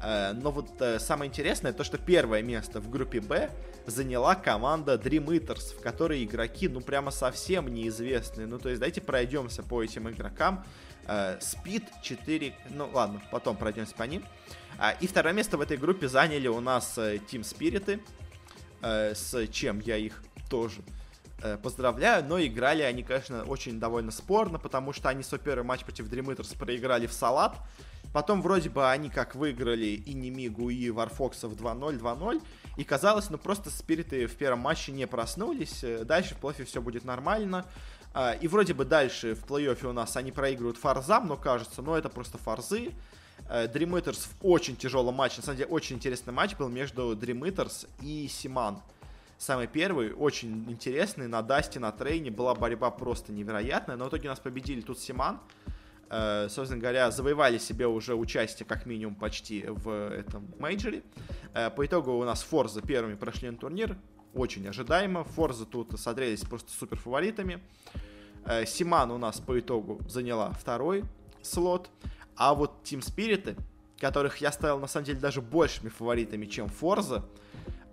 [0.04, 3.50] Э, но вот э, самое интересное, то, что первое место в группе Б
[3.88, 8.46] заняла команда Dream Eaters, в которой игроки, ну, прямо совсем неизвестные.
[8.46, 10.64] Ну, то есть давайте пройдемся по этим игрокам.
[11.06, 14.24] Speed 4, ну ладно, потом пройдемся по ним.
[15.02, 18.00] И второе место в этой группе заняли у нас Team Spirit,
[18.82, 21.03] с чем я их тоже Э,
[21.62, 26.10] поздравляю, но играли они, конечно, очень довольно спорно, потому что они свой первый матч против
[26.10, 27.58] Dream Eaters проиграли в салат.
[28.14, 32.42] Потом вроде бы они как выиграли и Немигу, и Варфоксов 2-0, 2-0.
[32.78, 35.84] И казалось, ну просто спириты в первом матче не проснулись.
[35.84, 37.66] Э, дальше в плей все будет нормально.
[38.14, 41.96] А, и вроде бы дальше в плей-оффе у нас они проигрывают фарзам, но кажется, ну
[41.96, 42.92] это просто фарзы.
[43.50, 45.38] Э, Dream Eaters в очень тяжелом матче.
[45.38, 48.80] На самом деле, очень интересный матч был между Dream Eaters и Симан
[49.44, 54.30] самый первый, очень интересный, на Дасте, на Трейне была борьба просто невероятная, но в итоге
[54.30, 55.42] нас победили тут Syman,
[56.10, 61.04] э, собственно говоря, завоевали себе уже участие как минимум почти в этом мейджоре.
[61.54, 63.98] Э, по итогу у нас forZe первыми прошли на турнир,
[64.34, 67.62] очень ожидаемо, forZe тут смотрелись просто супер фаворитами.
[68.46, 71.04] Э, Syman у нас по итогу заняла второй
[71.42, 71.90] слот,
[72.38, 73.58] а вот Team Spirit ы,
[74.00, 77.26] которых я ставил на самом деле даже большими фаворитами, чем forZe,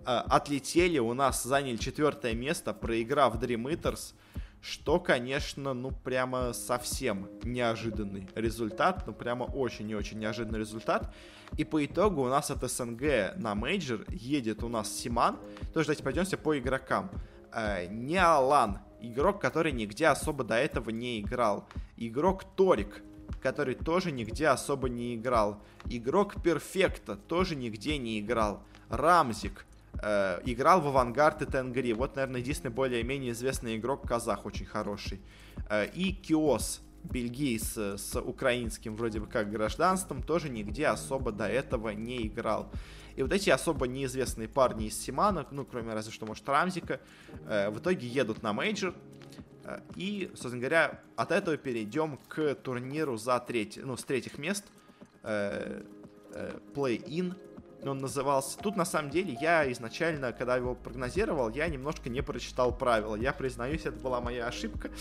[0.05, 4.13] отлетели, у нас заняли четвертое место, проиграв Dream Eaters,
[4.61, 11.13] что, конечно, ну прямо совсем неожиданный результат, ну прямо очень и очень неожиданный результат.
[11.57, 15.37] И по итогу у нас от СНГ на мейджор едет у нас Syman.
[15.73, 17.09] Тоже давайте пройдемся по игрокам.
[17.53, 21.67] Э, не Алан, игрок, который нигде особо до этого не играл.
[21.97, 23.03] Игрок t0rick,
[23.41, 25.61] который тоже нигде особо не играл.
[25.85, 28.63] Игрок Perfecto тоже нигде не играл.
[28.89, 29.65] Ramz1k,
[30.01, 31.93] Э, играл в AVANGAR и Tengri.
[31.93, 35.21] Вот, наверное, единственный более-менее известный игрок казах, очень хороший.
[35.69, 41.89] Э, и Keoz, бельгийц с украинским вроде бы как гражданством, тоже нигде особо до этого
[41.89, 42.71] не играл.
[43.15, 46.86] И вот эти особо неизвестные парни из Syman а, ну, кроме разве что, может, Ramz1k
[46.86, 46.99] а,
[47.47, 48.95] э, в итоге едут на мейджор.
[49.65, 54.65] Э, и, собственно говоря, от этого перейдем к турниру за третий, ну, с третьих мест.
[55.23, 55.83] Э,
[56.33, 57.35] э, Play-in
[57.89, 58.57] он назывался.
[58.57, 63.15] Тут, на самом деле, я изначально, когда его прогнозировал, я немножко не прочитал правила.
[63.15, 64.91] Я признаюсь, это была моя ошибка.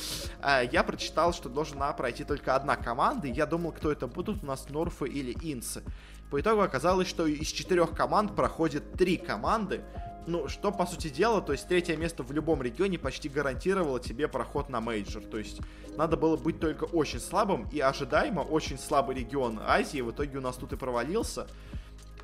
[0.41, 4.43] А, я прочитал, что должна пройти только одна команда, и я думал, кто это будут
[4.43, 5.83] у нас, North ы или INTZ ы.
[6.31, 9.83] По итогу оказалось, что из четырех команд проходит три команды,
[10.27, 14.29] ну, что, по сути дела, то есть третье место в любом регионе почти гарантировало тебе
[14.29, 15.25] проход на мейджор.
[15.25, 15.61] То есть
[15.97, 20.01] надо было быть только очень слабым и ожидаемо очень слабый регион Азии.
[20.01, 21.49] В итоге у нас тут и провалился.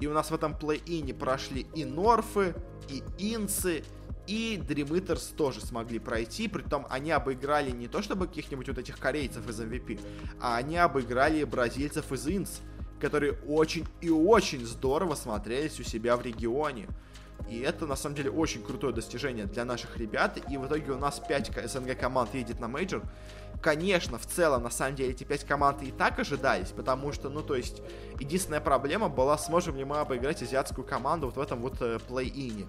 [0.01, 2.55] И у нас в этом play-in е прошли и North ы,
[2.89, 3.83] и INTZ ы,
[4.27, 8.99] и Dream Eaters тоже смогли пройти, притом они обыграли не то чтобы каких-нибудь вот этих
[8.99, 10.01] корейцев из MVP,
[10.41, 12.61] а они обыграли бразильцев из INTZ,
[13.01, 16.89] которые очень и очень здорово смотрелись у себя в регионе.
[17.49, 20.39] И это, на самом деле, очень крутое достижение для наших ребят.
[20.51, 23.03] И в итоге у нас 5 СНГ команд едет на мейджор.
[23.67, 27.43] Конечно, в целом, на самом деле, эти 5 команд и так ожидались, потому что, ну,
[27.43, 27.83] то есть,
[28.21, 32.69] единственная проблема была, сможем ли мы обыграть азиатскую команду вот в этом вот э, плей-ине.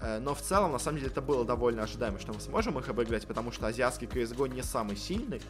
[0.00, 2.88] Э, но в целом, на самом деле, это было довольно ожидаемо, что мы сможем их
[2.88, 5.40] обыграть, потому что азиатский CSGO не самый сильный.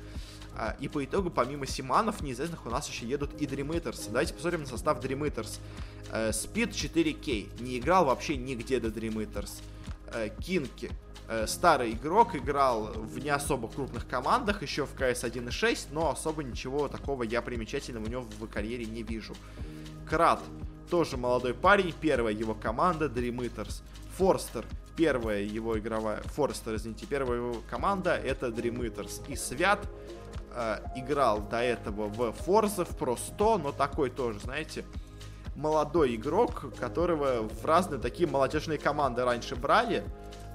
[0.58, 4.08] А, и по итогу, помимо Симанов неизвестных, у нас еще едут и Dream Eaters.
[4.08, 5.58] Давайте посмотрим на состав Dream Eaters.
[6.10, 7.62] Speed 4K.
[7.62, 9.62] Не играл вообще нигде до Dream Eaters.
[10.42, 10.90] Кинки.
[11.32, 16.42] Э, старый игрок, играл в не особо крупных командах, еще в CS 1.6, но особо
[16.42, 19.34] ничего такого я примечательного у него в карьере не вижу.
[20.08, 20.40] Крат,
[20.90, 23.82] тоже молодой парень, первая его команда, Dream Eaters.
[24.16, 29.26] Форстер, первая его игровая, Форстер, извините, первая его команда, это Dream Eaters.
[29.28, 29.80] И Свят,
[30.54, 34.84] э, играл до этого в Forza, в Pro 100, но такой тоже, знаете,
[35.56, 40.04] молодой игрок, которого в разные такие молодежные команды раньше брали,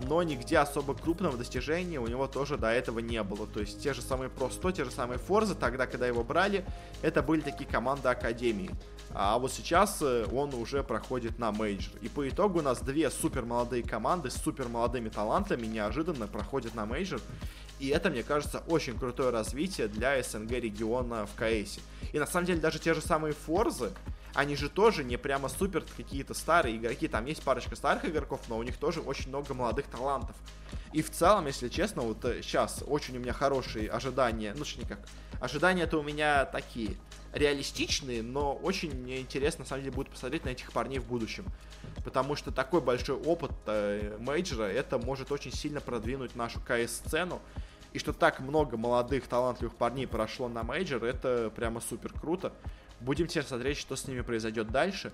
[0.02, 3.48] но нигде особо крупного достижения у него тоже до этого не было.
[3.48, 6.66] То есть те же самые Pro 100, те же самые forZe, тогда, когда его брали,
[7.02, 8.72] это были такие команды Академии.
[9.14, 11.94] А вот сейчас э, он уже проходит на мейджор.
[12.02, 16.76] И по итогу у нас две супер молодые команды с супер молодыми талантами неожиданно проходят
[16.76, 17.22] на мейджор.
[17.80, 21.80] И это, мне кажется, очень крутое развитие для СНГ региона в КС.
[22.12, 23.92] И на самом деле даже те же самые Форзы,
[24.38, 27.08] они же тоже не прямо супер какие-то старые игроки.
[27.08, 30.36] Там есть парочка старых игроков, но у них тоже очень много молодых талантов.
[30.94, 34.54] И в целом, если честно, вот сейчас э, очень у меня хорошие ожидания.
[34.56, 35.00] Ну, что никак.
[35.42, 36.98] Ожидания-то у меня такие
[37.34, 41.46] реалистичные, но очень мне интересно, на самом деле, будет посмотреть на этих парней в будущем.
[42.06, 47.42] Потому что такой большой опыт э, мейджора, это может очень сильно продвинуть нашу КС-сцену.
[47.92, 52.54] И что так много молодых, талантливых парней прошло на мейджор, это прямо супер круто.
[53.00, 55.12] Будем теперь смотреть, что с ними произойдет дальше.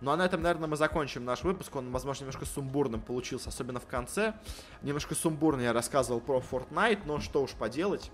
[0.00, 1.74] Ну а на этом, наверное, мы закончим наш выпуск.
[1.74, 4.34] Он, возможно, немножко сумбурным получился, особенно в конце.
[4.82, 8.10] Немножко сумбурно я рассказывал про Fortnite, но что уж поделать.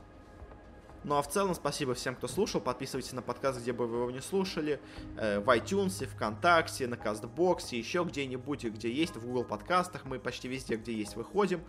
[1.04, 2.60] Ну а в целом спасибо всем, кто слушал.
[2.60, 4.80] Подписывайтесь на подкаст, где бы вы его не слушали.
[5.16, 10.04] Э, в iTunes, ВКонтакте, на Castbox е, еще где-нибудь, где есть, в Google подкастах.
[10.04, 11.60] Мы почти везде, где есть, выходим.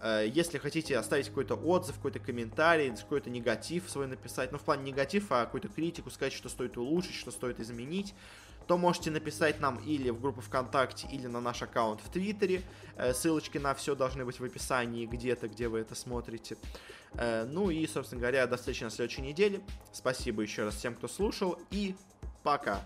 [0.00, 4.90] Э, если хотите оставить какой-то отзыв, какой-то комментарий, какой-то негатив свой написать, ну в плане
[4.90, 8.14] негатив, а какую-то критику, сказать, что стоит улучшить, что стоит изменить,
[8.66, 12.62] то можете написать нам или в группу ВКонтакте, или на наш аккаунт в Твиттере.
[12.96, 16.56] Э, ссылочки на все должны быть в описании где-то, где вы это смотрите.
[17.14, 19.60] Э, ну и, собственно говоря, до встречи на следующей неделе.
[19.92, 21.94] Спасибо еще раз всем, кто слушал, и
[22.42, 22.82] пока!